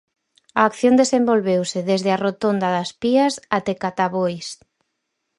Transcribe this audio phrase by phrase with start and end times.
[0.59, 4.47] A acción desenvolveuse desde a rotonda das Pías até Catabois.